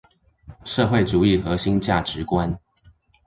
[0.65, 2.57] 社會主義核心價值觀